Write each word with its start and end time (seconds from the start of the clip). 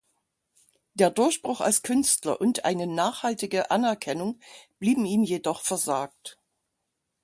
Der 0.95 1.11
Durchbruch 1.11 1.61
als 1.61 1.83
Künstler 1.83 2.41
und 2.41 2.65
eine 2.65 2.87
nachhaltige 2.87 3.69
Anerkennung 3.69 4.39
blieben 4.79 5.05
ihm 5.05 5.21
jedoch 5.21 5.61
versagt. 5.61 6.39